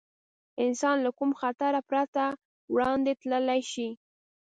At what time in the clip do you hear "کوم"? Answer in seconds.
1.17-1.31